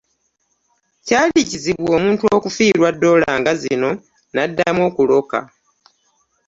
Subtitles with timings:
[1.05, 3.89] Kyali kizibu omuntu okufiirwa ddoola nga zino
[4.33, 5.39] n'addamu okuloka.